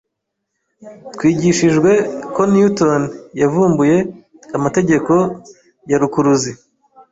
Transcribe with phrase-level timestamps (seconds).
[1.13, 1.91] Twigishijwe
[2.33, 3.01] ko Newton
[3.41, 3.97] yavumbuye
[4.57, 5.13] amategeko
[5.89, 6.51] ya rukuruzi.